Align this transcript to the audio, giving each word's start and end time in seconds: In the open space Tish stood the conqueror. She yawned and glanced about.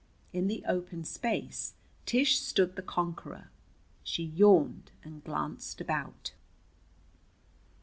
In 0.33 0.47
the 0.47 0.65
open 0.67 1.03
space 1.03 1.75
Tish 2.07 2.39
stood 2.39 2.75
the 2.75 2.81
conqueror. 2.81 3.51
She 4.03 4.23
yawned 4.23 4.89
and 5.03 5.23
glanced 5.23 5.79
about. 5.79 6.33